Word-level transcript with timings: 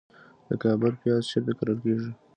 د 0.47 0.49
کابل 0.63 0.91
پیاز 1.01 1.21
چیرته 1.29 1.51
کرل 1.57 1.77
کیږي؟ 1.83 2.11